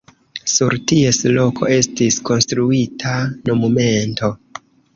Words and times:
Sur 0.53 0.71
ties 0.91 1.19
loko 1.35 1.69
estis 1.75 2.17
konstruita 2.31 3.15
monumento. 3.53 4.35